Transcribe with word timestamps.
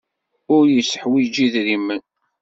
Ur 0.55 0.63
yetteḥwiji 0.69 1.45
idrimen. 1.45 2.01